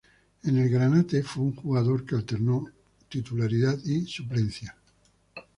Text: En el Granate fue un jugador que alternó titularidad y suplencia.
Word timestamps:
En 0.45 0.57
el 0.57 0.67
Granate 0.67 1.21
fue 1.21 1.43
un 1.43 1.55
jugador 1.55 2.03
que 2.07 2.15
alternó 2.15 2.67
titularidad 3.07 3.77
y 3.85 4.07
suplencia. 4.07 4.75